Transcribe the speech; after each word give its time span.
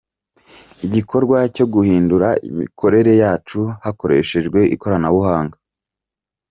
Igikorwa 0.85 1.37
cyo 1.55 1.65
guhindura 1.73 2.27
imikorere 2.49 3.11
yacu 3.21 3.59
hakoreshejwe 3.83 4.59
ikoranabuhanga. 4.75 5.57